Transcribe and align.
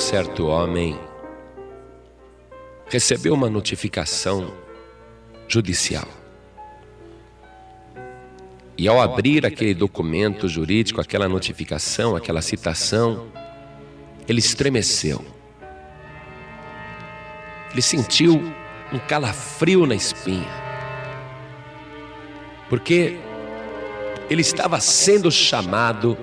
certo 0.00 0.46
homem 0.46 0.98
recebeu 2.88 3.34
uma 3.34 3.50
notificação 3.50 4.52
judicial. 5.46 6.08
E 8.78 8.88
ao 8.88 8.98
abrir 9.00 9.44
aquele 9.44 9.74
documento 9.74 10.48
jurídico, 10.48 11.02
aquela 11.02 11.28
notificação, 11.28 12.16
aquela 12.16 12.40
citação, 12.40 13.30
ele 14.26 14.38
estremeceu. 14.38 15.22
Ele 17.70 17.82
sentiu 17.82 18.42
um 18.90 18.98
calafrio 18.98 19.86
na 19.86 19.94
espinha. 19.94 20.48
Porque 22.70 23.18
ele 24.30 24.40
estava 24.40 24.80
sendo 24.80 25.30
chamado 25.30 26.16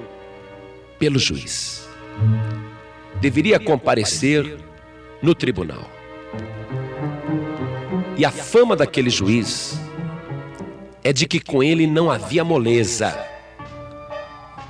pelo 0.98 1.20
juiz. 1.20 1.87
Deveria 3.20 3.60
comparecer 3.60 4.58
no 5.22 5.34
tribunal. 5.34 5.90
E 8.18 8.26
a 8.26 8.32
fama 8.32 8.76
daquele 8.76 9.10
juiz 9.10 9.80
é 11.04 11.14
de 11.14 11.26
que 11.26 11.40
com 11.40 11.64
ele 11.64 11.88
não 11.88 12.12
havia 12.12 12.44
moleza. 12.44 13.18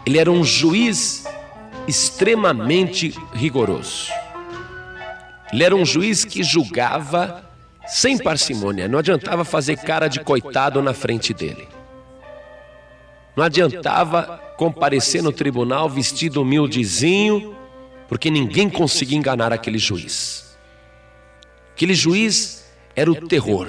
Ele 0.05 0.17
era 0.17 0.31
um 0.31 0.43
juiz 0.43 1.25
extremamente 1.87 3.13
rigoroso. 3.33 4.11
Ele 5.51 5.63
era 5.63 5.75
um 5.75 5.85
juiz 5.85 6.23
que 6.23 6.43
julgava 6.43 7.43
sem 7.87 8.17
parcimônia, 8.17 8.87
não 8.87 8.99
adiantava 8.99 9.43
fazer 9.43 9.77
cara 9.77 10.07
de 10.07 10.19
coitado 10.19 10.81
na 10.81 10.93
frente 10.93 11.33
dele. 11.33 11.67
Não 13.35 13.43
adiantava 13.43 14.41
comparecer 14.57 15.23
no 15.23 15.31
tribunal 15.31 15.89
vestido 15.89 16.41
humildezinho, 16.41 17.55
porque 18.07 18.29
ninguém 18.29 18.69
conseguia 18.69 19.17
enganar 19.17 19.51
aquele 19.51 19.77
juiz. 19.77 20.57
Aquele 21.73 21.93
juiz 21.93 22.65
era 22.95 23.11
o 23.11 23.27
terror. 23.27 23.67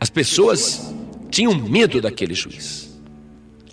As 0.00 0.10
pessoas 0.10 0.92
tinham 1.30 1.54
medo 1.54 2.00
daquele 2.00 2.34
juiz. 2.34 3.00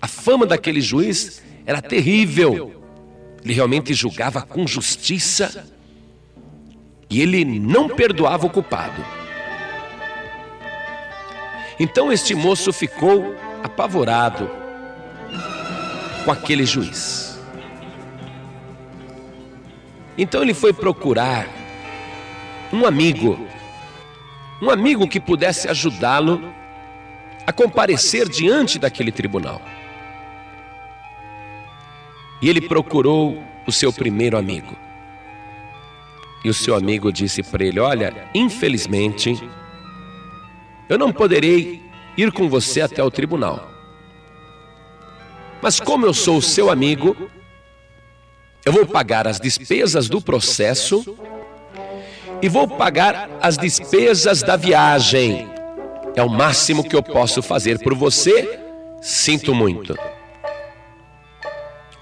A 0.00 0.06
fama 0.06 0.46
daquele 0.46 0.80
juiz 0.80 1.42
era 1.66 1.82
terrível. 1.82 2.84
Ele 3.44 3.52
realmente 3.52 3.92
julgava 3.94 4.42
com 4.42 4.66
justiça 4.66 5.66
e 7.08 7.20
ele 7.20 7.44
não 7.44 7.88
perdoava 7.88 8.46
o 8.46 8.50
culpado. 8.50 9.04
Então 11.78 12.12
este 12.12 12.34
moço 12.34 12.72
ficou 12.72 13.34
apavorado 13.64 14.48
com 16.24 16.30
aquele 16.30 16.64
juiz. 16.64 17.29
Então 20.20 20.42
ele 20.42 20.52
foi 20.52 20.70
procurar 20.70 21.48
um 22.70 22.84
amigo, 22.84 23.40
um 24.60 24.68
amigo 24.68 25.08
que 25.08 25.18
pudesse 25.18 25.66
ajudá-lo 25.66 26.44
a 27.46 27.52
comparecer 27.54 28.28
diante 28.28 28.78
daquele 28.78 29.10
tribunal. 29.10 29.62
E 32.42 32.50
ele 32.50 32.60
procurou 32.60 33.42
o 33.66 33.72
seu 33.72 33.90
primeiro 33.94 34.36
amigo. 34.36 34.76
E 36.44 36.50
o 36.50 36.54
seu 36.54 36.74
amigo 36.74 37.10
disse 37.10 37.42
para 37.42 37.64
ele: 37.64 37.80
Olha, 37.80 38.28
infelizmente, 38.34 39.42
eu 40.86 40.98
não 40.98 41.10
poderei 41.14 41.82
ir 42.14 42.30
com 42.30 42.46
você 42.46 42.82
até 42.82 43.02
o 43.02 43.10
tribunal. 43.10 43.70
Mas 45.62 45.80
como 45.80 46.04
eu 46.04 46.12
sou 46.12 46.36
o 46.36 46.42
seu 46.42 46.70
amigo, 46.70 47.16
eu 48.64 48.72
vou 48.72 48.86
pagar 48.86 49.26
as 49.26 49.40
despesas 49.40 50.08
do 50.08 50.20
processo 50.20 51.16
e 52.42 52.48
vou 52.48 52.68
pagar 52.68 53.30
as 53.40 53.56
despesas 53.56 54.42
da 54.42 54.56
viagem. 54.56 55.48
É 56.14 56.22
o 56.22 56.28
máximo 56.28 56.84
que 56.84 56.94
eu 56.94 57.02
posso 57.02 57.42
fazer 57.42 57.78
por 57.78 57.94
você. 57.94 58.58
Sinto 59.00 59.54
muito. 59.54 59.96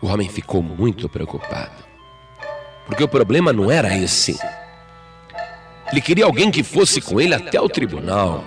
O 0.00 0.06
homem 0.06 0.28
ficou 0.28 0.62
muito 0.62 1.08
preocupado. 1.08 1.84
Porque 2.86 3.04
o 3.04 3.08
problema 3.08 3.52
não 3.52 3.70
era 3.70 3.96
esse. 3.96 4.38
Ele 5.92 6.00
queria 6.00 6.24
alguém 6.24 6.50
que 6.50 6.62
fosse 6.62 7.00
com 7.00 7.20
ele 7.20 7.34
até 7.34 7.60
o 7.60 7.68
tribunal. 7.68 8.44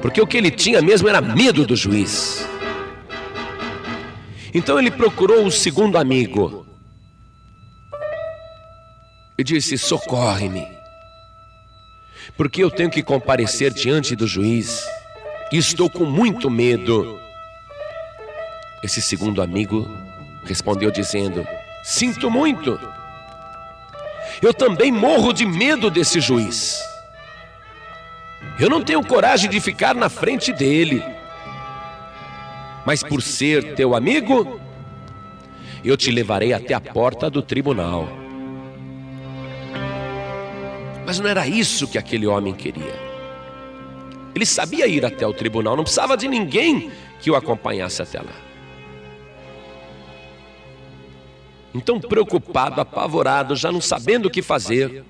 Porque 0.00 0.20
o 0.20 0.26
que 0.26 0.36
ele 0.36 0.50
tinha 0.50 0.80
mesmo 0.80 1.08
era 1.08 1.20
medo 1.20 1.66
do 1.66 1.74
juiz. 1.74 2.46
Então 4.54 4.78
ele 4.78 4.90
procurou 4.90 5.44
o 5.44 5.50
segundo 5.50 5.98
amigo 5.98 6.66
e 9.38 9.44
disse: 9.44 9.76
Socorre-me, 9.76 10.66
porque 12.36 12.62
eu 12.62 12.70
tenho 12.70 12.90
que 12.90 13.02
comparecer 13.02 13.72
diante 13.72 14.16
do 14.16 14.26
juiz 14.26 14.84
e 15.52 15.58
estou 15.58 15.90
com 15.90 16.04
muito 16.04 16.50
medo. 16.50 17.20
Esse 18.82 19.02
segundo 19.02 19.42
amigo 19.42 19.86
respondeu 20.44 20.90
dizendo: 20.90 21.46
Sinto 21.82 22.30
muito. 22.30 22.78
Eu 24.42 24.52
também 24.52 24.92
morro 24.92 25.32
de 25.32 25.46
medo 25.46 25.90
desse 25.90 26.20
juiz. 26.20 26.78
Eu 28.58 28.68
não 28.68 28.82
tenho 28.82 29.04
coragem 29.04 29.48
de 29.50 29.60
ficar 29.60 29.94
na 29.94 30.08
frente 30.08 30.52
dele. 30.52 31.02
Mas 32.86 33.02
por 33.02 33.20
ser 33.20 33.74
teu 33.74 33.96
amigo, 33.96 34.60
eu 35.84 35.96
te 35.96 36.12
levarei 36.12 36.52
até 36.52 36.72
a 36.72 36.80
porta 36.80 37.28
do 37.28 37.42
tribunal. 37.42 38.08
Mas 41.04 41.18
não 41.18 41.28
era 41.28 41.48
isso 41.48 41.88
que 41.88 41.98
aquele 41.98 42.28
homem 42.28 42.54
queria. 42.54 42.94
Ele 44.36 44.46
sabia 44.46 44.86
ir 44.86 45.04
até 45.04 45.26
o 45.26 45.32
tribunal, 45.32 45.74
não 45.76 45.82
precisava 45.82 46.16
de 46.16 46.28
ninguém 46.28 46.92
que 47.20 47.28
o 47.28 47.34
acompanhasse 47.34 48.02
até 48.02 48.20
lá. 48.20 48.36
Então, 51.74 52.00
preocupado, 52.00 52.80
apavorado, 52.80 53.56
já 53.56 53.72
não 53.72 53.80
sabendo 53.80 54.26
o 54.26 54.30
que 54.30 54.42
fazer, 54.42 55.04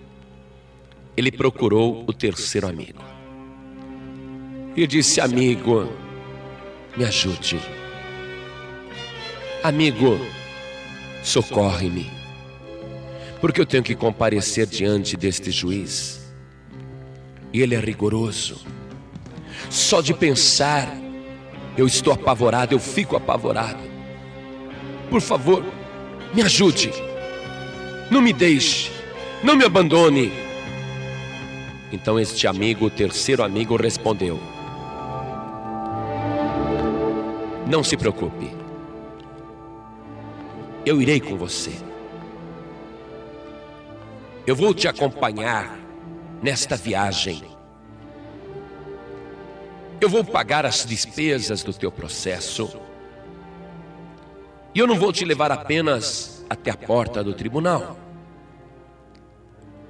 ele 1.16 1.30
procurou 1.30 2.04
o 2.06 2.12
terceiro 2.12 2.66
amigo. 2.66 3.02
E 4.74 4.86
disse: 4.86 5.20
Amigo, 5.20 5.88
me 6.96 7.04
ajude. 7.04 7.60
Amigo, 9.62 10.18
socorre-me. 11.22 12.10
Porque 13.40 13.60
eu 13.60 13.66
tenho 13.66 13.82
que 13.82 13.94
comparecer 13.94 14.66
diante 14.66 15.16
deste 15.16 15.50
juiz. 15.50 16.32
E 17.52 17.60
ele 17.60 17.74
é 17.74 17.80
rigoroso. 17.80 18.64
Só 19.68 20.00
de 20.00 20.14
pensar, 20.14 20.88
eu 21.76 21.86
estou 21.86 22.12
apavorado, 22.12 22.74
eu 22.74 22.78
fico 22.78 23.16
apavorado. 23.16 23.82
Por 25.10 25.20
favor, 25.20 25.64
me 26.34 26.42
ajude. 26.42 26.92
Não 28.10 28.20
me 28.20 28.32
deixe. 28.32 28.90
Não 29.42 29.56
me 29.56 29.64
abandone. 29.64 30.32
Então 31.92 32.18
este 32.18 32.46
amigo, 32.46 32.86
o 32.86 32.90
terceiro 32.90 33.42
amigo, 33.42 33.76
respondeu: 33.76 34.40
Não 37.66 37.82
se 37.82 37.96
preocupe. 37.96 38.50
Eu 40.84 41.02
irei 41.02 41.20
com 41.20 41.36
você. 41.36 41.72
Eu 44.46 44.54
vou 44.54 44.72
te 44.72 44.86
acompanhar 44.86 45.76
nesta 46.40 46.76
viagem. 46.76 47.42
Eu 50.00 50.08
vou 50.08 50.22
pagar 50.22 50.64
as 50.64 50.86
despesas 50.86 51.64
do 51.64 51.72
teu 51.72 51.90
processo. 51.90 52.80
E 54.72 54.78
eu 54.78 54.86
não 54.86 54.96
vou 54.96 55.12
te 55.12 55.24
levar 55.24 55.50
apenas 55.50 56.44
até 56.48 56.70
a 56.70 56.76
porta 56.76 57.24
do 57.24 57.34
tribunal. 57.34 57.98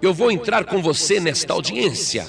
Eu 0.01 0.15
vou 0.15 0.31
entrar 0.31 0.65
com 0.65 0.81
você 0.81 1.21
nesta 1.21 1.53
audiência. 1.53 2.27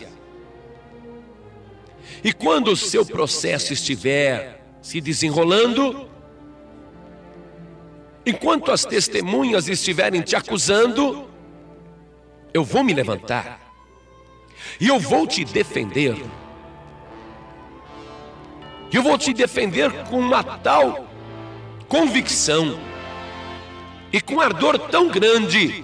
E 2.22 2.34
quando 2.34 2.70
o 2.72 2.76
seu 2.76 3.06
processo 3.06 3.72
estiver 3.72 4.57
se 4.88 5.02
desenrolando, 5.02 6.08
enquanto 8.26 8.72
as 8.72 8.86
testemunhas 8.86 9.68
estiverem 9.68 10.22
te 10.22 10.34
acusando, 10.34 11.28
eu 12.54 12.64
vou 12.64 12.86
me 12.86 12.94
levantar 12.94 13.60
e 14.80 14.88
eu 14.88 14.98
vou 14.98 15.28
te 15.28 15.44
defender. 15.44 16.16
Eu 18.90 19.04
vou 19.04 19.18
te 19.18 19.34
defender 19.34 19.92
com 20.06 20.20
uma 20.20 20.42
tal 20.42 21.06
convicção 21.90 22.80
e 24.14 24.22
com 24.22 24.40
ardor 24.40 24.80
tão 24.80 25.10
grande 25.10 25.84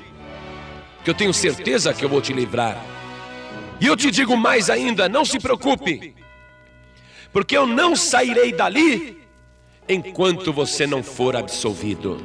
que 1.04 1.10
eu 1.10 1.14
tenho 1.14 1.34
certeza 1.34 1.94
que 1.94 2.06
eu 2.06 2.10
vou 2.10 2.22
te 2.22 2.32
livrar. 2.32 2.82
E 3.82 3.86
eu 3.86 3.98
te 3.98 4.10
digo 4.10 4.38
mais 4.38 4.70
ainda: 4.70 5.10
não 5.10 5.26
se 5.26 5.40
preocupe, 5.40 6.13
porque 7.34 7.58
eu 7.58 7.66
não 7.66 7.96
sairei 7.96 8.54
dali 8.54 9.20
enquanto 9.90 10.54
você 10.54 10.86
não 10.86 11.02
for 11.02 11.36
absolvido. 11.36 12.24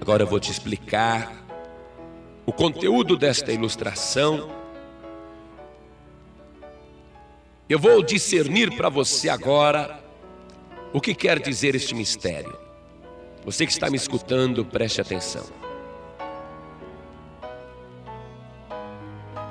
Agora 0.00 0.22
eu 0.22 0.26
vou 0.26 0.40
te 0.40 0.50
explicar 0.50 1.30
o 2.46 2.52
conteúdo 2.52 3.14
desta 3.14 3.52
ilustração. 3.52 4.50
Eu 7.68 7.78
vou 7.78 8.02
discernir 8.02 8.74
para 8.74 8.88
você 8.88 9.28
agora 9.28 10.02
o 10.94 11.00
que 11.00 11.14
quer 11.14 11.38
dizer 11.38 11.74
este 11.74 11.94
mistério. 11.94 12.58
Você 13.44 13.66
que 13.66 13.72
está 13.72 13.90
me 13.90 13.98
escutando, 13.98 14.64
preste 14.64 15.02
atenção. 15.02 15.57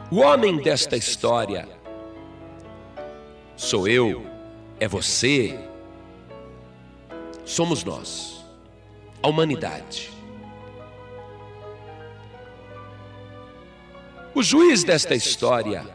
O 0.10 0.20
homem 0.22 0.56
desta 0.56 0.96
história 0.96 1.68
sou 3.58 3.90
eu, 3.90 4.26
é 4.80 4.88
você, 4.88 5.60
somos 7.44 7.84
nós, 7.84 8.46
a 9.22 9.28
humanidade. 9.28 10.10
O 14.34 14.42
juiz 14.42 14.86
desta 14.86 15.14
história 15.14 15.86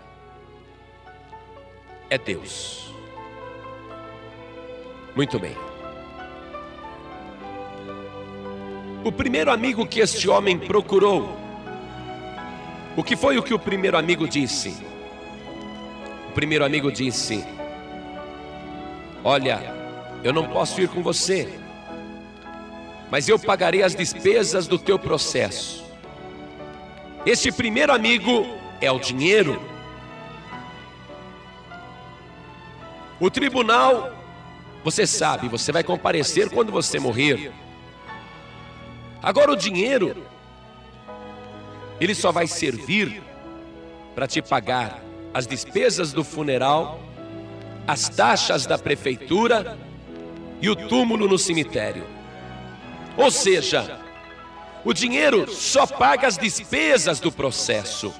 é 2.11 2.19
Deus. 2.19 2.93
Muito 5.17 5.39
bem. 5.39 5.57
O 9.05 9.11
primeiro 9.11 9.51
amigo 9.51 9.87
que 9.87 10.01
este 10.01 10.29
homem 10.29 10.59
procurou, 10.59 11.42
o 12.97 13.03
que 13.03 13.17
foi 13.17 13.39
o 13.39 13.43
que 13.43 13.55
o 13.55 13.59
primeiro 13.59 13.97
amigo 13.97 14.29
disse? 14.29 14.77
O 16.29 16.33
primeiro 16.33 16.65
amigo 16.65 16.93
disse: 16.93 17.45
Olha, 19.25 19.61
eu 20.23 20.33
não 20.33 20.49
posso 20.49 20.81
ir 20.81 20.89
com 20.89 21.03
você, 21.03 21.49
mas 23.11 23.29
eu 23.29 23.39
pagarei 23.39 23.83
as 23.83 23.95
despesas 23.95 24.67
do 24.67 24.79
teu 24.79 24.99
processo. 24.99 25.85
Este 27.25 27.53
primeiro 27.53 27.93
amigo 27.93 28.47
é 28.81 28.91
o 28.91 28.99
dinheiro. 28.99 29.63
O 33.21 33.31
tribunal, 33.31 34.13
você 34.83 35.07
sabe, 35.07 35.49
você 35.49 35.71
vai 35.71 35.85
comparecer 35.85 36.51
quando 36.51 36.73
você 36.73 36.99
morrer. 36.99 37.53
Agora, 39.23 39.53
o 39.53 39.57
dinheiro, 39.57 40.27
ele 42.01 42.15
só 42.15 42.33
vai 42.33 42.47
servir 42.47 43.23
para 44.15 44.27
te 44.27 44.43
pagar 44.43 45.03
as 45.33 45.47
despesas 45.47 46.13
do 46.13 46.23
funeral, 46.23 47.01
as 47.87 48.09
taxas 48.09 48.67
da 48.67 48.79
prefeitura 48.79 49.79
e 50.61 50.69
o 50.69 50.77
túmulo 50.77 51.27
no 51.27 51.39
cemitério. 51.39 52.05
Ou 53.17 53.31
seja, 53.31 54.01
o 54.85 54.93
dinheiro 54.93 55.51
só 55.51 55.87
paga 55.87 56.27
as 56.27 56.37
despesas 56.37 57.21
do 57.21 57.31
processo. 57.31 58.13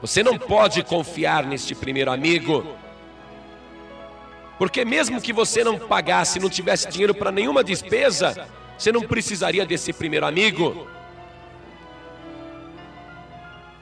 Você 0.00 0.22
não 0.22 0.38
pode 0.38 0.82
confiar 0.82 1.44
neste 1.44 1.74
primeiro 1.74 2.10
amigo, 2.10 2.76
porque 4.58 4.84
mesmo 4.84 5.20
que 5.20 5.32
você 5.32 5.62
não 5.64 5.78
pagasse, 5.78 6.38
não 6.38 6.48
tivesse 6.48 6.88
dinheiro 6.88 7.14
para 7.14 7.30
nenhuma 7.30 7.62
despesa, 7.64 8.48
você 8.76 8.90
não 8.92 9.02
precisaria 9.02 9.64
desse 9.66 9.92
primeiro 9.92 10.26
amigo. 10.26 10.86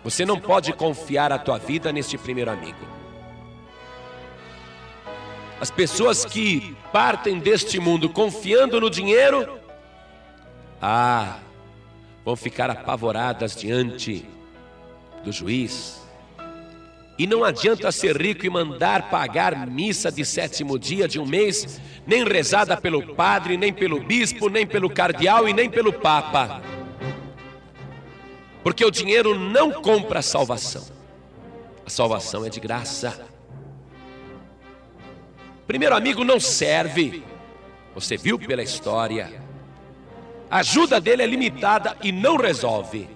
Você 0.08 0.24
não 0.24 0.40
pode 0.40 0.72
confiar 0.72 1.30
a 1.30 1.38
tua 1.38 1.58
vida 1.58 1.92
neste 1.92 2.16
primeiro 2.16 2.50
amigo. 2.50 2.78
As 5.60 5.70
pessoas 5.70 6.24
que 6.24 6.74
partem 6.90 7.38
deste 7.38 7.78
mundo 7.78 8.08
confiando 8.08 8.80
no 8.80 8.88
dinheiro, 8.88 9.58
ah, 10.80 11.40
vão 12.24 12.34
ficar 12.34 12.70
apavoradas 12.70 13.54
diante 13.54 14.24
do 15.22 15.30
juiz. 15.30 16.00
E 17.18 17.26
não 17.26 17.44
adianta 17.44 17.92
ser 17.92 18.16
rico 18.16 18.46
e 18.46 18.50
mandar 18.50 19.10
pagar 19.10 19.66
missa 19.66 20.10
de 20.10 20.24
sétimo 20.24 20.78
dia 20.78 21.06
de 21.06 21.20
um 21.20 21.26
mês, 21.26 21.78
nem 22.06 22.24
rezada 22.24 22.78
pelo 22.78 23.14
padre, 23.14 23.58
nem 23.58 23.74
pelo 23.74 24.00
bispo, 24.00 24.48
nem 24.48 24.66
pelo 24.66 24.88
cardeal 24.88 25.46
e 25.46 25.52
nem 25.52 25.68
pelo 25.68 25.92
papa. 25.92 26.77
Porque 28.68 28.84
o 28.84 28.90
dinheiro 28.90 29.34
não 29.34 29.72
compra 29.72 30.18
a 30.18 30.22
salvação. 30.22 30.84
A 31.86 31.88
salvação 31.88 32.44
é 32.44 32.50
de 32.50 32.60
graça. 32.60 33.26
Primeiro 35.66 35.96
amigo 35.96 36.22
não 36.22 36.38
serve. 36.38 37.24
Você 37.94 38.18
viu 38.18 38.38
pela 38.38 38.62
história. 38.62 39.42
A 40.50 40.58
ajuda 40.58 41.00
dele 41.00 41.22
é 41.22 41.26
limitada 41.26 41.96
e 42.02 42.12
não 42.12 42.36
resolve. 42.36 43.08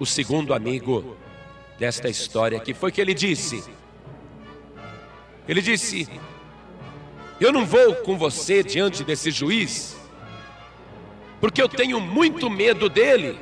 O 0.00 0.06
segundo 0.06 0.54
amigo 0.54 1.14
desta 1.78 2.08
história 2.08 2.58
que 2.60 2.72
foi 2.72 2.90
que 2.90 2.98
ele 2.98 3.12
disse. 3.12 3.62
Ele 5.46 5.60
disse: 5.60 6.08
Eu 7.38 7.52
não 7.52 7.66
vou 7.66 7.94
com 7.96 8.16
você 8.16 8.62
diante 8.62 9.04
desse 9.04 9.30
juiz, 9.30 9.98
porque 11.44 11.60
eu 11.60 11.68
tenho 11.68 12.00
muito 12.00 12.48
medo 12.48 12.88
dele. 12.88 13.38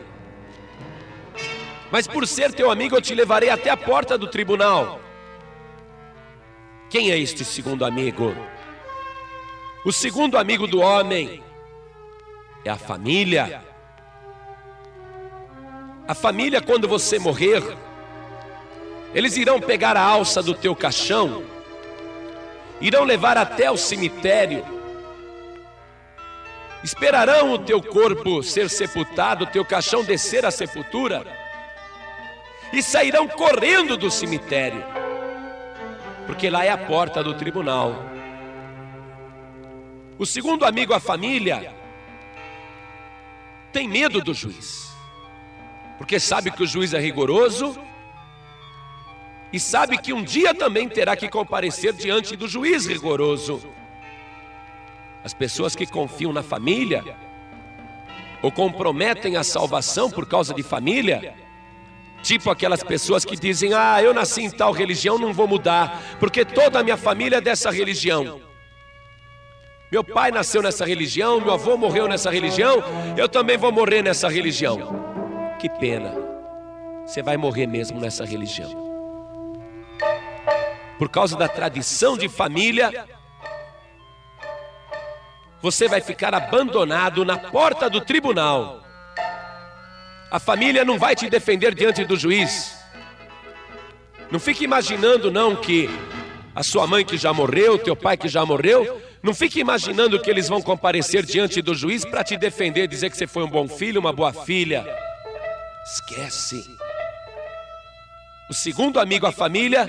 Mas 1.88 2.04
por 2.04 2.26
ser 2.26 2.52
teu 2.52 2.68
amigo, 2.68 2.96
eu 2.96 3.00
te 3.00 3.14
levarei 3.14 3.48
até 3.48 3.70
a 3.70 3.76
porta 3.76 4.18
do 4.18 4.26
tribunal. 4.26 5.00
Quem 6.90 7.12
é 7.12 7.16
este 7.16 7.44
segundo 7.44 7.84
amigo? 7.84 8.34
O 9.84 9.92
segundo 9.92 10.36
amigo 10.36 10.66
do 10.66 10.80
homem 10.80 11.40
é 12.64 12.70
a 12.70 12.76
família. 12.76 13.62
A 16.08 16.12
família, 16.12 16.60
quando 16.60 16.88
você 16.88 17.20
morrer, 17.20 17.62
eles 19.14 19.36
irão 19.36 19.60
pegar 19.60 19.96
a 19.96 20.02
alça 20.02 20.42
do 20.42 20.54
teu 20.54 20.74
caixão, 20.74 21.44
irão 22.80 23.04
levar 23.04 23.38
até 23.38 23.70
o 23.70 23.76
cemitério, 23.76 24.64
esperarão 26.82 27.52
o 27.52 27.58
teu 27.58 27.82
corpo 27.82 28.42
ser 28.42 28.68
sepultado, 28.68 29.44
o 29.44 29.46
teu 29.46 29.64
caixão 29.64 30.02
descer 30.02 30.44
à 30.44 30.50
sepultura, 30.50 31.24
e 32.72 32.82
sairão 32.82 33.28
correndo 33.28 33.96
do 33.96 34.10
cemitério, 34.10 34.82
porque 36.26 36.48
lá 36.48 36.64
é 36.64 36.70
a 36.70 36.78
porta 36.78 37.22
do 37.22 37.34
tribunal. 37.34 37.94
O 40.18 40.26
segundo 40.26 40.64
amigo, 40.64 40.94
a 40.94 41.00
família, 41.00 41.74
tem 43.72 43.88
medo 43.88 44.20
do 44.20 44.34
juiz, 44.34 44.90
porque 45.98 46.18
sabe 46.18 46.50
que 46.50 46.62
o 46.62 46.66
juiz 46.66 46.92
é 46.94 47.00
rigoroso 47.00 47.78
e 49.52 49.60
sabe 49.60 49.98
que 49.98 50.12
um 50.12 50.22
dia 50.24 50.54
também 50.54 50.88
terá 50.88 51.14
que 51.14 51.28
comparecer 51.28 51.92
diante 51.92 52.34
do 52.36 52.48
juiz 52.48 52.86
rigoroso. 52.86 53.62
As 55.24 55.32
pessoas 55.32 55.76
que 55.76 55.86
confiam 55.86 56.32
na 56.32 56.42
família 56.42 57.04
ou 58.42 58.50
comprometem 58.50 59.36
a 59.36 59.44
salvação 59.44 60.10
por 60.10 60.26
causa 60.26 60.52
de 60.52 60.62
família, 60.62 61.34
tipo 62.22 62.50
aquelas 62.50 62.82
pessoas 62.82 63.24
que 63.24 63.36
dizem: 63.36 63.72
Ah, 63.72 64.02
eu 64.02 64.12
nasci 64.12 64.42
em 64.42 64.50
tal 64.50 64.72
religião, 64.72 65.18
não 65.18 65.32
vou 65.32 65.46
mudar, 65.46 66.02
porque 66.18 66.44
toda 66.44 66.80
a 66.80 66.82
minha 66.82 66.96
família 66.96 67.36
é 67.36 67.40
dessa 67.40 67.70
religião. 67.70 68.40
Meu 69.92 70.02
pai 70.02 70.30
nasceu 70.30 70.62
nessa 70.62 70.86
religião, 70.86 71.38
meu 71.38 71.52
avô 71.52 71.76
morreu 71.76 72.08
nessa 72.08 72.30
religião, 72.30 72.82
eu 73.16 73.28
também 73.28 73.58
vou 73.58 73.70
morrer 73.70 74.02
nessa 74.02 74.28
religião. 74.28 74.78
Que 75.58 75.68
pena, 75.68 76.14
você 77.06 77.22
vai 77.22 77.36
morrer 77.36 77.66
mesmo 77.66 78.00
nessa 78.00 78.24
religião. 78.24 78.70
Por 80.98 81.08
causa 81.08 81.36
da 81.36 81.46
tradição 81.46 82.16
de 82.16 82.28
família, 82.28 83.06
você 85.62 85.86
vai 85.86 86.00
ficar 86.00 86.34
abandonado 86.34 87.24
na 87.24 87.38
porta 87.38 87.88
do 87.88 88.00
tribunal. 88.00 88.84
A 90.28 90.40
família 90.40 90.84
não 90.84 90.98
vai 90.98 91.14
te 91.14 91.30
defender 91.30 91.74
diante 91.74 92.04
do 92.04 92.16
juiz. 92.16 92.76
Não 94.30 94.40
fique 94.40 94.64
imaginando 94.64 95.30
não 95.30 95.54
que 95.54 95.88
a 96.54 96.62
sua 96.62 96.86
mãe 96.86 97.04
que 97.04 97.16
já 97.16 97.32
morreu, 97.32 97.78
teu 97.78 97.94
pai 97.94 98.16
que 98.16 98.28
já 98.28 98.44
morreu, 98.44 99.00
não 99.22 99.32
fique 99.32 99.60
imaginando 99.60 100.20
que 100.20 100.28
eles 100.28 100.48
vão 100.48 100.60
comparecer 100.60 101.24
diante 101.24 101.62
do 101.62 101.74
juiz 101.74 102.04
para 102.04 102.24
te 102.24 102.36
defender, 102.36 102.88
dizer 102.88 103.08
que 103.08 103.16
você 103.16 103.26
foi 103.26 103.44
um 103.44 103.48
bom 103.48 103.68
filho, 103.68 104.00
uma 104.00 104.12
boa 104.12 104.32
filha. 104.32 104.84
Esquece. 105.84 106.76
O 108.50 108.54
segundo 108.54 108.98
amigo, 108.98 109.26
a 109.26 109.32
família, 109.32 109.88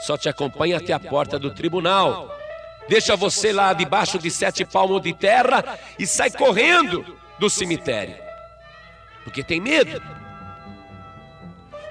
só 0.00 0.16
te 0.16 0.28
acompanha 0.28 0.78
até 0.78 0.92
a 0.92 0.98
porta 0.98 1.38
do 1.38 1.50
tribunal. 1.50 2.41
Deixa 2.88 3.16
você 3.16 3.52
lá 3.52 3.72
debaixo 3.72 4.18
de 4.18 4.30
sete 4.30 4.64
palmos 4.64 5.02
de 5.02 5.12
terra 5.12 5.78
e 5.98 6.06
sai 6.06 6.30
correndo 6.30 7.04
do 7.38 7.48
cemitério. 7.48 8.16
Porque 9.24 9.42
tem 9.42 9.60
medo. 9.60 10.02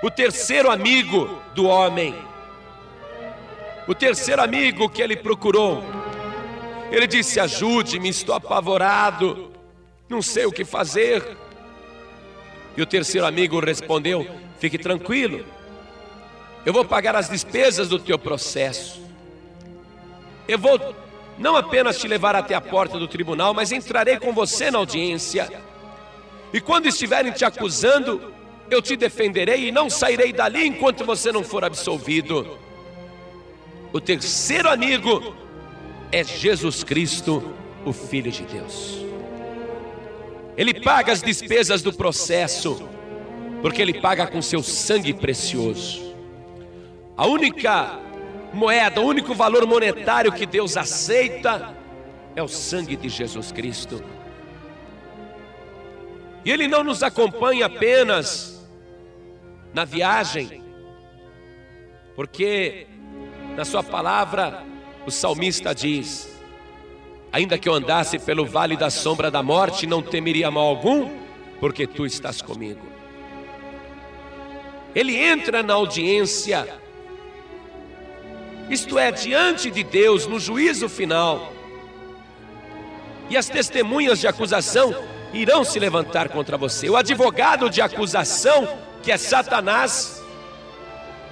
O 0.03 0.09
terceiro 0.09 0.69
amigo 0.69 1.41
do 1.53 1.65
homem, 1.65 2.15
o 3.87 3.93
terceiro 3.93 4.41
amigo 4.41 4.89
que 4.89 5.01
ele 5.01 5.15
procurou, 5.15 5.83
ele 6.91 7.07
disse: 7.07 7.39
Ajude-me, 7.39 8.09
estou 8.09 8.35
apavorado. 8.35 9.51
não 10.09 10.21
sei 10.21 10.45
o 10.45 10.51
que 10.51 10.65
fazer. 10.65 11.37
E 12.75 12.81
o 12.81 12.85
terceiro 12.85 13.27
amigo 13.27 13.59
respondeu: 13.59 14.27
Fique 14.59 14.77
tranquilo, 14.77 15.45
eu 16.65 16.73
vou 16.73 16.85
pagar 16.85 17.15
as 17.15 17.29
despesas 17.29 17.89
do 17.89 17.99
teu 17.99 18.17
processo. 18.19 19.10
Eu 20.51 20.59
vou 20.59 20.77
não 21.37 21.55
apenas 21.55 21.97
te 21.97 22.09
levar 22.09 22.35
até 22.35 22.53
a 22.53 22.59
porta 22.59 22.99
do 22.99 23.07
tribunal, 23.07 23.53
mas 23.53 23.71
entrarei 23.71 24.19
com 24.19 24.33
você 24.33 24.69
na 24.69 24.79
audiência. 24.79 25.49
E 26.51 26.59
quando 26.59 26.87
estiverem 26.87 27.31
te 27.31 27.45
acusando, 27.45 28.33
eu 28.69 28.81
te 28.81 28.97
defenderei 28.97 29.69
e 29.69 29.71
não 29.71 29.89
sairei 29.89 30.33
dali 30.33 30.67
enquanto 30.67 31.05
você 31.05 31.31
não 31.31 31.41
for 31.41 31.63
absolvido. 31.63 32.59
O 33.93 34.01
terceiro 34.01 34.69
amigo 34.69 35.33
é 36.11 36.21
Jesus 36.21 36.83
Cristo, 36.83 37.41
o 37.85 37.93
Filho 37.93 38.29
de 38.29 38.43
Deus. 38.43 39.05
Ele 40.57 40.81
paga 40.81 41.13
as 41.13 41.21
despesas 41.21 41.81
do 41.81 41.93
processo, 41.93 42.89
porque 43.61 43.81
ele 43.81 44.01
paga 44.01 44.27
com 44.27 44.41
seu 44.41 44.61
sangue 44.61 45.13
precioso. 45.13 46.13
A 47.15 47.25
única 47.25 48.10
moeda, 48.53 49.01
o 49.01 49.05
único 49.05 49.33
valor 49.33 49.65
monetário 49.65 50.31
que 50.31 50.45
Deus 50.45 50.77
aceita 50.77 51.75
é 52.35 52.41
o 52.41 52.47
sangue 52.47 52.95
de 52.95 53.09
Jesus 53.09 53.51
Cristo. 53.51 54.03
E 56.43 56.51
Ele 56.51 56.67
não 56.67 56.83
nos 56.83 57.03
acompanha 57.03 57.67
apenas 57.67 58.67
na 59.73 59.85
viagem, 59.85 60.63
porque 62.15 62.87
na 63.55 63.63
Sua 63.63 63.83
palavra 63.83 64.63
o 65.05 65.11
salmista 65.11 65.73
diz: 65.73 66.39
Ainda 67.31 67.57
que 67.57 67.69
eu 67.69 67.73
andasse 67.73 68.19
pelo 68.19 68.45
vale 68.45 68.75
da 68.75 68.89
sombra 68.89 69.31
da 69.31 69.41
morte, 69.41 69.87
não 69.87 70.01
temeria 70.01 70.51
mal 70.51 70.65
algum, 70.67 71.09
porque 71.59 71.87
tu 71.87 72.05
estás 72.05 72.41
comigo. 72.41 72.85
Ele 74.93 75.15
entra 75.15 75.63
na 75.63 75.73
audiência, 75.73 76.80
isto 78.71 78.97
é, 78.97 79.11
diante 79.11 79.69
de 79.69 79.83
Deus, 79.83 80.25
no 80.25 80.39
juízo 80.39 80.87
final, 80.87 81.51
e 83.29 83.35
as 83.35 83.49
testemunhas 83.49 84.19
de 84.19 84.27
acusação 84.27 84.95
irão 85.33 85.63
se 85.63 85.77
levantar 85.77 86.29
contra 86.29 86.57
você. 86.57 86.89
O 86.89 86.95
advogado 86.95 87.69
de 87.69 87.81
acusação, 87.81 88.67
que 89.03 89.11
é 89.11 89.17
Satanás, 89.17 90.23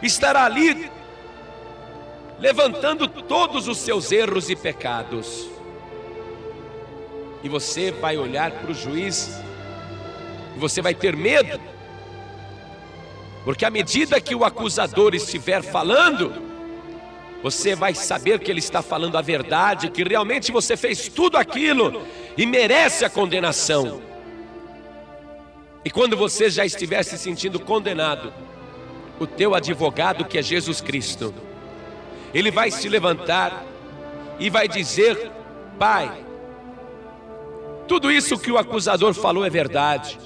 estará 0.02 0.44
ali 0.44 0.92
levantando 2.40 3.08
todos 3.08 3.68
os 3.68 3.78
seus 3.78 4.12
erros 4.12 4.50
e 4.50 4.56
pecados. 4.56 5.50
E 7.42 7.48
você 7.48 7.92
vai 7.92 8.18
olhar 8.18 8.52
para 8.52 8.72
o 8.72 8.74
juiz 8.74 9.42
e 10.56 10.60
você 10.60 10.82
vai 10.82 10.94
ter 10.94 11.16
medo, 11.16 11.60
porque 13.46 13.64
à 13.64 13.70
medida 13.70 14.20
que 14.20 14.36
o 14.36 14.44
acusador 14.44 15.16
estiver 15.16 15.64
falando, 15.64 16.49
você 17.42 17.74
vai 17.76 17.96
saber 17.96 18.40
que 18.40 18.52
ele 18.52 18.60
está 18.60 18.82
falando 18.82 19.18
a 19.18 19.22
verdade, 19.22 19.90
que 19.90 20.04
realmente 20.04 20.52
você 20.52 20.76
fez 20.76 21.08
tudo 21.08 21.38
aquilo 21.38 22.02
e 22.38 22.46
merece 22.46 23.06
a 23.06 23.10
condenação. 23.10 24.02
E 25.84 25.90
quando 25.90 26.18
você 26.18 26.50
já 26.50 26.66
estiver 26.66 27.04
se 27.04 27.18
sentindo 27.18 27.60
condenado, 27.60 28.34
o 29.20 29.26
teu 29.26 29.56
advogado, 29.56 30.26
que 30.26 30.38
é 30.38 30.42
Jesus 30.42 30.82
Cristo, 30.82 31.34
ele 32.34 32.52
vai 32.52 32.70
se 32.70 32.90
levantar 32.90 33.66
e 34.38 34.50
vai 34.50 34.68
dizer: 34.68 35.32
Pai, 35.78 36.26
tudo 37.88 38.12
isso 38.12 38.38
que 38.38 38.52
o 38.52 38.58
acusador 38.58 39.14
falou 39.14 39.46
é 39.46 39.50
verdade. 39.50 40.20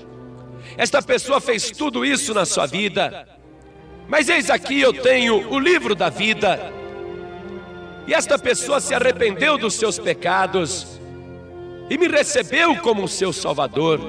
Esta 0.76 1.02
pessoa 1.02 1.40
fez 1.40 1.70
tudo 1.70 2.04
isso 2.04 2.34
na 2.34 2.46
sua 2.46 2.66
vida. 2.66 3.28
Mas 4.08 4.28
eis 4.28 4.50
aqui 4.50 4.82
eu 4.82 4.94
tenho 4.94 5.50
o 5.50 5.60
livro 5.60 5.94
da 5.94 6.10
vida. 6.10 6.83
E 8.06 8.14
esta 8.14 8.38
pessoa 8.38 8.80
se 8.80 8.94
arrependeu 8.94 9.58
dos 9.58 9.76
seus 9.76 9.98
pecados 9.98 11.00
e 11.90 11.98
me 11.98 12.08
recebeu 12.08 12.76
como 12.78 13.08
seu 13.08 13.32
Salvador. 13.32 14.00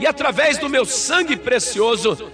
E 0.00 0.06
através 0.06 0.58
do 0.58 0.68
meu 0.68 0.84
sangue 0.84 1.36
precioso, 1.36 2.30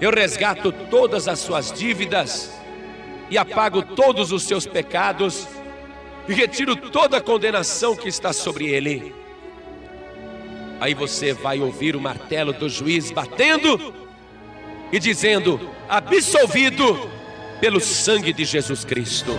eu 0.00 0.10
resgato 0.10 0.72
todas 0.72 1.28
as 1.28 1.38
suas 1.38 1.72
dívidas 1.72 2.52
e 3.30 3.36
apago 3.36 3.82
todos 3.82 4.32
os 4.32 4.42
seus 4.44 4.66
pecados 4.66 5.46
e 6.28 6.32
retiro 6.32 6.76
toda 6.76 7.18
a 7.18 7.20
condenação 7.20 7.96
que 7.96 8.08
está 8.08 8.32
sobre 8.32 8.66
ele. 8.66 9.14
Aí 10.80 10.94
você 10.94 11.32
vai 11.32 11.60
ouvir 11.60 11.96
o 11.96 12.00
martelo 12.00 12.52
do 12.52 12.68
juiz 12.68 13.10
batendo 13.10 13.92
e 14.92 14.98
dizendo: 14.98 15.68
absolvido 15.88 17.17
pelo 17.60 17.80
sangue 17.80 18.32
de 18.32 18.44
Jesus 18.44 18.84
Cristo. 18.84 19.38